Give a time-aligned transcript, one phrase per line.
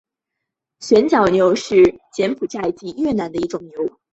[0.79, 1.75] 旋角牛是
[2.11, 3.99] 柬埔寨及越南的一种牛。